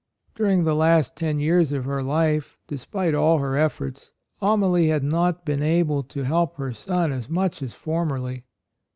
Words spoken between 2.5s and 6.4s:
despite all her efforts, Amalie had not been able to